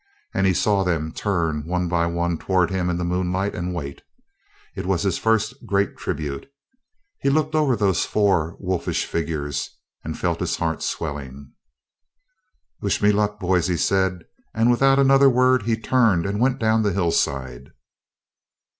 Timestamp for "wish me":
12.81-13.11